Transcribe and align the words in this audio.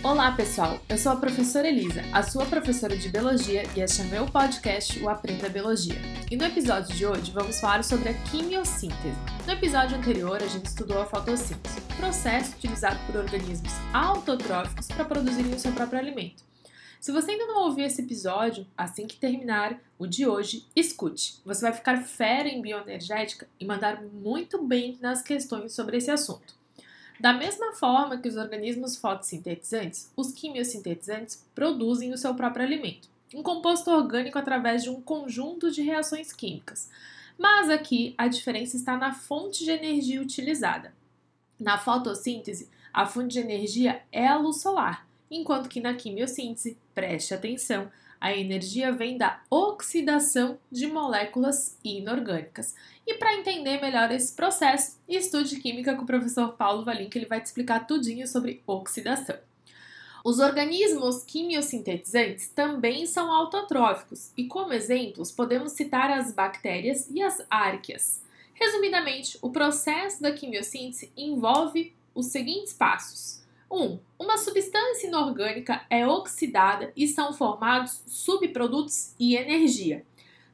Olá, 0.00 0.30
pessoal! 0.30 0.80
Eu 0.88 0.96
sou 0.96 1.10
a 1.10 1.16
professora 1.16 1.66
Elisa, 1.66 2.02
a 2.12 2.22
sua 2.22 2.46
professora 2.46 2.96
de 2.96 3.08
Biologia, 3.08 3.64
e 3.76 3.80
este 3.80 4.02
é 4.02 4.04
meu 4.04 4.26
podcast, 4.26 4.96
o 5.00 5.08
Aprenda 5.08 5.48
Biologia. 5.48 6.00
E 6.30 6.36
no 6.36 6.44
episódio 6.44 6.96
de 6.96 7.04
hoje 7.04 7.32
vamos 7.32 7.58
falar 7.58 7.82
sobre 7.82 8.10
a 8.10 8.14
quimiossíntese. 8.14 9.18
No 9.44 9.52
episódio 9.52 9.98
anterior, 9.98 10.40
a 10.40 10.46
gente 10.46 10.66
estudou 10.66 11.02
a 11.02 11.04
fotossíntese, 11.04 11.80
processo 11.96 12.54
utilizado 12.54 12.96
por 13.06 13.16
organismos 13.16 13.72
autotróficos 13.92 14.86
para 14.86 15.04
produzirem 15.04 15.52
o 15.52 15.58
seu 15.58 15.72
próprio 15.72 15.98
alimento. 15.98 16.44
Se 17.00 17.10
você 17.10 17.32
ainda 17.32 17.46
não 17.48 17.64
ouviu 17.64 17.84
esse 17.84 18.00
episódio, 18.00 18.68
assim 18.76 19.04
que 19.04 19.16
terminar 19.16 19.80
o 19.98 20.06
de 20.06 20.28
hoje, 20.28 20.64
escute. 20.76 21.40
Você 21.44 21.62
vai 21.62 21.72
ficar 21.72 22.04
fera 22.04 22.48
em 22.48 22.62
bioenergética 22.62 23.48
e 23.58 23.66
mandar 23.66 24.00
muito 24.00 24.64
bem 24.64 24.96
nas 25.00 25.22
questões 25.22 25.72
sobre 25.72 25.96
esse 25.96 26.10
assunto. 26.10 26.56
Da 27.18 27.32
mesma 27.32 27.72
forma 27.72 28.18
que 28.18 28.28
os 28.28 28.36
organismos 28.36 28.96
fotossintetizantes, 28.96 30.12
os 30.16 30.30
quimiosintetizantes 30.32 31.44
produzem 31.54 32.12
o 32.12 32.18
seu 32.18 32.34
próprio 32.34 32.64
alimento, 32.64 33.08
um 33.34 33.42
composto 33.42 33.90
orgânico 33.90 34.38
através 34.38 34.84
de 34.84 34.90
um 34.90 35.00
conjunto 35.00 35.70
de 35.70 35.82
reações 35.82 36.32
químicas. 36.32 36.88
Mas 37.36 37.70
aqui 37.70 38.14
a 38.16 38.28
diferença 38.28 38.76
está 38.76 38.96
na 38.96 39.12
fonte 39.12 39.64
de 39.64 39.70
energia 39.70 40.22
utilizada. 40.22 40.92
Na 41.58 41.76
fotossíntese, 41.76 42.68
a 42.92 43.04
fonte 43.04 43.32
de 43.32 43.40
energia 43.40 44.02
é 44.12 44.26
a 44.26 44.36
luz 44.36 44.60
solar, 44.60 45.07
enquanto 45.30 45.68
que 45.68 45.80
na 45.80 45.94
quimiossíntese, 45.94 46.78
preste 46.94 47.34
atenção, 47.34 47.90
a 48.20 48.36
energia 48.36 48.92
vem 48.92 49.16
da 49.16 49.40
oxidação 49.48 50.58
de 50.70 50.86
moléculas 50.86 51.78
inorgânicas. 51.84 52.74
E 53.06 53.14
para 53.14 53.34
entender 53.34 53.80
melhor 53.80 54.10
esse 54.10 54.34
processo, 54.34 54.98
estude 55.08 55.60
química 55.60 55.94
com 55.94 56.02
o 56.02 56.06
professor 56.06 56.54
Paulo 56.54 56.84
Valim, 56.84 57.08
que 57.08 57.18
ele 57.18 57.26
vai 57.26 57.40
te 57.40 57.46
explicar 57.46 57.86
tudinho 57.86 58.26
sobre 58.26 58.62
oxidação. 58.66 59.36
Os 60.24 60.40
organismos 60.40 61.22
quimiosintetizantes 61.22 62.48
também 62.48 63.06
são 63.06 63.32
autotróficos 63.32 64.32
e, 64.36 64.44
como 64.44 64.72
exemplos, 64.72 65.30
podemos 65.30 65.72
citar 65.72 66.10
as 66.10 66.32
bactérias 66.32 67.08
e 67.08 67.22
as 67.22 67.44
árqueas. 67.48 68.22
Resumidamente, 68.52 69.38
o 69.40 69.50
processo 69.50 70.20
da 70.20 70.32
quimiossíntese 70.32 71.12
envolve 71.16 71.94
os 72.12 72.26
seguintes 72.26 72.72
passos: 72.72 73.40
1. 73.70 73.76
Um, 73.76 73.98
uma 74.18 74.38
substância 74.38 75.06
inorgânica 75.06 75.82
é 75.88 76.06
oxidada 76.06 76.92
e 76.96 77.06
são 77.06 77.32
formados 77.32 78.02
subprodutos 78.06 79.14
e 79.18 79.36
energia. 79.36 80.04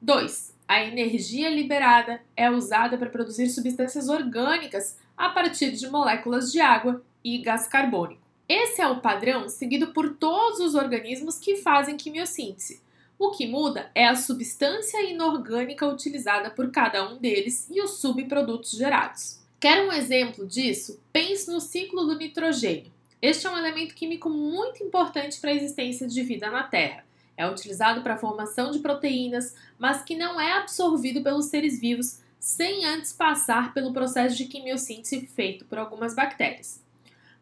2. 0.00 0.54
A 0.66 0.82
energia 0.82 1.50
liberada 1.50 2.22
é 2.36 2.50
usada 2.50 2.96
para 2.96 3.10
produzir 3.10 3.48
substâncias 3.48 4.08
orgânicas 4.08 4.98
a 5.16 5.28
partir 5.28 5.72
de 5.72 5.88
moléculas 5.88 6.50
de 6.50 6.60
água 6.60 7.02
e 7.22 7.38
gás 7.38 7.68
carbônico. 7.68 8.22
Esse 8.48 8.80
é 8.80 8.88
o 8.88 9.00
padrão 9.00 9.48
seguido 9.48 9.92
por 9.92 10.16
todos 10.16 10.60
os 10.60 10.74
organismos 10.74 11.38
que 11.38 11.56
fazem 11.56 11.96
quimiossíntese. 11.96 12.82
O 13.18 13.30
que 13.30 13.46
muda 13.46 13.90
é 13.94 14.06
a 14.06 14.16
substância 14.16 15.00
inorgânica 15.08 15.86
utilizada 15.86 16.50
por 16.50 16.70
cada 16.70 17.08
um 17.08 17.18
deles 17.18 17.68
e 17.70 17.80
os 17.80 18.00
subprodutos 18.00 18.72
gerados. 18.72 19.40
Quer 19.60 19.86
um 19.86 19.92
exemplo 19.92 20.44
disso? 20.44 21.00
Pense 21.12 21.48
no 21.48 21.60
ciclo 21.60 22.04
do 22.04 22.18
nitrogênio. 22.18 22.91
Este 23.22 23.46
é 23.46 23.50
um 23.50 23.56
elemento 23.56 23.94
químico 23.94 24.28
muito 24.28 24.82
importante 24.82 25.40
para 25.40 25.50
a 25.50 25.54
existência 25.54 26.08
de 26.08 26.22
vida 26.24 26.50
na 26.50 26.64
Terra. 26.64 27.04
É 27.36 27.48
utilizado 27.48 28.02
para 28.02 28.14
a 28.14 28.18
formação 28.18 28.72
de 28.72 28.80
proteínas, 28.80 29.54
mas 29.78 30.02
que 30.02 30.16
não 30.16 30.40
é 30.40 30.54
absorvido 30.54 31.22
pelos 31.22 31.46
seres 31.46 31.80
vivos 31.80 32.18
sem 32.40 32.84
antes 32.84 33.12
passar 33.12 33.72
pelo 33.72 33.92
processo 33.92 34.36
de 34.36 34.46
quimiossíntese 34.46 35.24
feito 35.28 35.64
por 35.66 35.78
algumas 35.78 36.16
bactérias. 36.16 36.82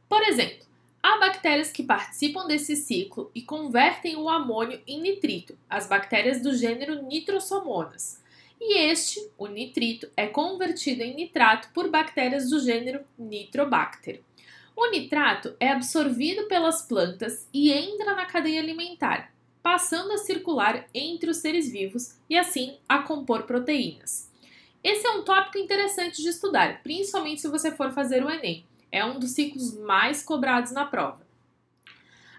Por 0.06 0.22
exemplo, 0.22 0.66
há 1.02 1.16
bactérias 1.16 1.72
que 1.72 1.82
participam 1.82 2.46
desse 2.46 2.76
ciclo 2.76 3.30
e 3.34 3.40
convertem 3.40 4.16
o 4.16 4.28
amônio 4.28 4.82
em 4.86 5.00
nitrito, 5.00 5.56
as 5.68 5.86
bactérias 5.86 6.42
do 6.42 6.54
gênero 6.54 7.02
Nitrosomonas. 7.04 8.20
E 8.60 8.76
este, 8.80 9.30
o 9.38 9.46
nitrito, 9.46 10.10
é 10.14 10.26
convertido 10.26 11.02
em 11.02 11.14
nitrato 11.14 11.70
por 11.72 11.88
bactérias 11.88 12.50
do 12.50 12.60
gênero 12.60 13.00
Nitrobacter. 13.18 14.20
O 14.82 14.90
nitrato 14.90 15.54
é 15.60 15.68
absorvido 15.68 16.48
pelas 16.48 16.80
plantas 16.80 17.46
e 17.52 17.70
entra 17.70 18.14
na 18.14 18.24
cadeia 18.24 18.62
alimentar, 18.62 19.30
passando 19.62 20.10
a 20.10 20.16
circular 20.16 20.86
entre 20.94 21.28
os 21.28 21.36
seres 21.36 21.70
vivos 21.70 22.14
e 22.30 22.38
assim 22.38 22.78
a 22.88 23.00
compor 23.00 23.42
proteínas. 23.42 24.30
Esse 24.82 25.06
é 25.06 25.10
um 25.10 25.22
tópico 25.22 25.58
interessante 25.58 26.22
de 26.22 26.30
estudar, 26.30 26.82
principalmente 26.82 27.42
se 27.42 27.48
você 27.48 27.70
for 27.70 27.92
fazer 27.92 28.24
o 28.24 28.30
Enem. 28.30 28.64
É 28.90 29.04
um 29.04 29.18
dos 29.18 29.32
ciclos 29.32 29.76
mais 29.80 30.22
cobrados 30.22 30.72
na 30.72 30.86
prova. 30.86 31.20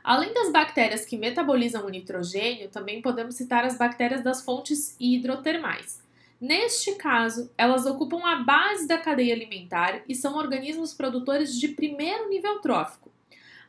Além 0.04 0.34
das 0.34 0.52
bactérias 0.52 1.06
que 1.06 1.20
metabolizam 1.20 1.86
o 1.86 1.90
nitrogênio, 1.90 2.70
também 2.70 3.04
podemos 3.04 3.36
citar 3.36 3.66
as 3.66 3.78
bactérias 3.78 4.24
das 4.24 4.44
fontes 4.44 4.96
hidrotermais. 5.00 6.02
Neste 6.42 6.96
caso, 6.96 7.52
elas 7.56 7.86
ocupam 7.86 8.26
a 8.26 8.38
base 8.38 8.88
da 8.88 8.98
cadeia 8.98 9.36
alimentar 9.36 10.02
e 10.10 10.16
são 10.16 10.36
organismos 10.36 10.92
produtores 10.92 11.56
de 11.56 11.68
primeiro 11.68 12.28
nível 12.30 12.60
trófico. 12.60 13.12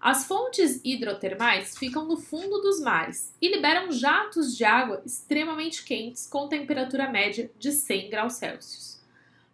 As 0.00 0.24
fontes 0.24 0.80
hidrotermais 0.82 1.76
ficam 1.76 2.06
no 2.06 2.16
fundo 2.16 2.62
dos 2.62 2.80
mares 2.80 3.34
e 3.42 3.48
liberam 3.48 3.92
jatos 3.92 4.56
de 4.56 4.64
água 4.64 5.02
extremamente 5.04 5.84
quentes 5.84 6.26
com 6.26 6.48
temperatura 6.48 7.10
média 7.10 7.50
de 7.58 7.70
100 7.70 8.08
graus 8.08 8.32
Celsius. 8.32 8.98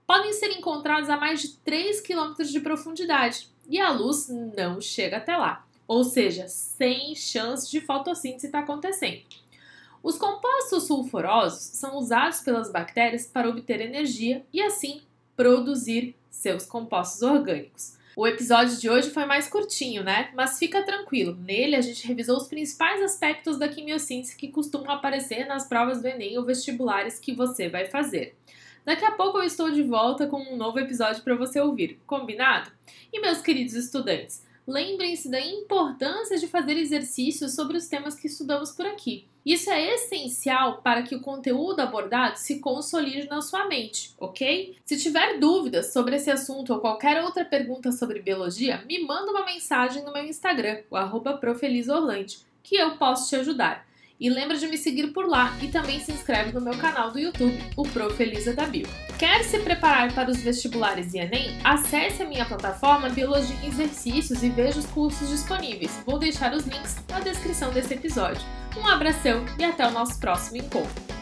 Podem 0.07 0.33
ser 0.33 0.53
encontrados 0.53 1.11
a 1.11 1.17
mais 1.17 1.43
de 1.43 1.57
3 1.57 2.01
km 2.01 2.35
de 2.45 2.61
profundidade 2.61 3.51
e 3.69 3.81
a 3.81 3.91
luz 3.91 4.29
não 4.29 4.81
chega 4.81 5.17
até 5.17 5.37
lá, 5.37 5.67
ou 5.89 6.05
seja, 6.05 6.47
sem 6.47 7.17
chance 7.17 7.69
de 7.69 7.81
fotossíntese 7.81 8.47
estar 8.47 8.61
acontecendo. 8.61 9.23
Os 10.03 10.17
compostos 10.17 10.85
sulfurosos 10.85 11.61
são 11.61 11.97
usados 11.97 12.41
pelas 12.41 12.71
bactérias 12.71 13.27
para 13.27 13.49
obter 13.49 13.81
energia 13.81 14.45
e 14.53 14.63
assim 14.63 15.03
produzir 15.37 16.15
seus 16.31 16.65
compostos 16.65 17.23
orgânicos. 17.23 17.99
O 18.17 18.27
episódio 18.27 18.77
de 18.77 18.91
hoje 18.91 19.11
foi 19.11 19.25
mais 19.27 19.49
curtinho, 19.49 20.03
né? 20.03 20.31
Mas 20.35 20.59
fica 20.59 20.83
tranquilo, 20.83 21.37
nele 21.37 21.77
a 21.77 21.81
gente 21.81 22.05
revisou 22.07 22.37
os 22.37 22.49
principais 22.49 23.01
aspectos 23.01 23.57
da 23.59 23.69
quimiossíntese 23.69 24.37
que 24.37 24.49
costumam 24.49 24.91
aparecer 24.91 25.47
nas 25.47 25.69
provas 25.69 26.03
do 26.03 26.09
Enem 26.09 26.37
ou 26.37 26.45
vestibulares 26.45 27.21
que 27.21 27.33
você 27.33 27.69
vai 27.69 27.87
fazer. 27.87 28.37
Daqui 28.85 29.05
a 29.05 29.13
pouco 29.13 29.39
eu 29.39 29.45
estou 29.45 29.71
de 29.71 29.83
volta 29.83 30.27
com 30.27 30.41
um 30.41 30.57
novo 30.57 30.81
episódio 30.81 31.23
para 31.23 31.37
você 31.37 31.61
ouvir, 31.61 32.01
combinado? 32.07 32.73
E 33.13 33.21
meus 33.21 33.41
queridos 33.41 33.75
estudantes, 33.75 34.43
lembrem-se 34.69 35.31
da 35.31 35.41
importância 35.41 36.37
de 36.37 36.47
fazer 36.47 36.77
exercícios 36.77 37.55
sobre 37.55 37.79
os 37.79 37.89
temas 37.89 38.15
que 38.15 38.27
estudamos 38.27 38.71
por 38.71 38.85
aqui. 38.87 39.27
Isso 39.45 39.71
é 39.71 39.95
essencial 39.95 40.83
para 40.83 41.03
que 41.03 41.15
o 41.15 41.23
conteúdo 41.23 41.81
abordado 41.81 42.37
se 42.37 42.61
consolide 42.61 43.27
na 43.29 43.41
sua 43.41 43.67
mente, 43.67 44.13
ok? 44.21 44.77
Se 44.85 44.99
tiver 44.99 45.39
dúvidas 45.39 45.91
sobre 45.91 46.17
esse 46.17 46.31
assunto 46.31 46.75
ou 46.75 46.81
qualquer 46.81 47.25
outra 47.25 47.47
pergunta 47.47 47.91
sobre 47.91 48.21
biologia, 48.21 48.85
me 48.87 49.03
manda 49.07 49.31
uma 49.31 49.47
mensagem 49.47 50.05
no 50.05 50.13
meu 50.13 50.27
Instagram, 50.27 50.83
o 50.91 50.97
arroba 50.97 51.41
que 52.63 52.77
eu 52.77 52.99
posso 52.99 53.31
te 53.31 53.37
ajudar. 53.37 53.88
E 54.21 54.29
lembra 54.29 54.57
de 54.57 54.67
me 54.67 54.77
seguir 54.77 55.09
por 55.09 55.29
lá 55.29 55.57
e 55.63 55.69
também 55.69 56.01
se 56.01 56.11
inscreve 56.11 56.53
no 56.53 56.61
meu 56.61 56.77
canal 56.77 57.13
do 57.13 57.19
YouTube, 57.19 57.57
o 57.77 57.85
Prof. 57.85 58.21
Elisa 58.21 58.53
da 58.53 58.67
Bio. 58.67 58.87
Quer 59.19 59.45
se 59.45 59.61
preparar 59.61 60.13
para 60.13 60.31
os 60.31 60.41
vestibulares 60.41 61.15
e 61.15 61.19
Enem? 61.19 61.57
Acesse 61.63 62.23
a 62.23 62.29
minha 62.29 62.45
plataforma 62.45 63.09
Biologia 63.09 63.57
em 63.63 63.69
Exercícios 63.69 64.43
e 64.43 64.49
veja 64.49 64.81
os 64.81 64.87
cursos 64.87 65.29
disponíveis. 65.29 66.03
Vou 66.05 66.19
deixar 66.19 66.53
os 66.53 66.67
links 66.67 66.97
na 67.09 67.21
descrição 67.21 67.71
desse 67.73 67.95
episódio. 67.95 68.43
Um 68.77 68.87
abração 68.87 69.45
e 69.59 69.65
até 69.65 69.87
o 69.87 69.93
nosso 69.93 70.19
próximo 70.19 70.57
encontro. 70.57 71.18